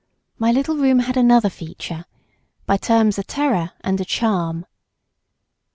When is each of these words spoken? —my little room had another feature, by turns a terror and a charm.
—my 0.39 0.51
little 0.51 0.75
room 0.77 0.97
had 0.97 1.15
another 1.15 1.47
feature, 1.47 2.05
by 2.65 2.75
turns 2.75 3.19
a 3.19 3.23
terror 3.23 3.73
and 3.81 4.01
a 4.01 4.03
charm. 4.05 4.65